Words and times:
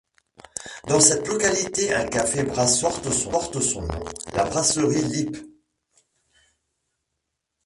Dans 0.87 0.99
cette 0.99 1.27
localité 1.27 1.93
un 1.93 2.07
café 2.07 2.41
brasserie 2.43 2.99
porte 3.29 3.59
son 3.61 3.83
nom, 3.83 4.03
la 4.33 4.45
Brasserie 4.45 5.03
Lippe. 5.03 5.37